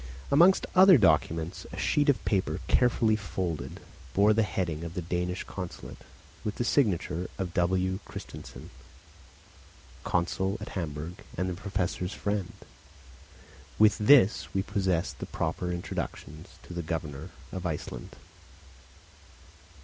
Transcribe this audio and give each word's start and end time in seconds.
Amongst 0.31 0.65
other 0.73 0.97
documents, 0.97 1.67
a 1.71 1.77
sheet 1.77 2.09
of 2.09 2.25
paper, 2.25 2.59
carefully 2.67 3.15
folded, 3.15 3.79
bore 4.15 4.33
the 4.33 4.41
heading 4.41 4.83
of 4.83 4.95
the 4.95 5.01
Danish 5.03 5.43
consulate 5.43 5.99
with 6.43 6.55
the 6.55 6.63
signature 6.63 7.29
of 7.37 7.53
W. 7.53 7.99
Christiensen, 8.03 8.71
consul 10.03 10.57
at 10.59 10.69
Hamburg 10.69 11.23
and 11.37 11.47
the 11.47 11.53
Professor's 11.53 12.13
friend. 12.15 12.53
With 13.77 13.99
this 13.99 14.47
we 14.55 14.63
possessed 14.63 15.19
the 15.19 15.27
proper 15.27 15.71
introductions 15.71 16.55
to 16.63 16.73
the 16.73 16.81
Governor 16.81 17.29
of 17.51 17.67
Iceland. 17.67 18.15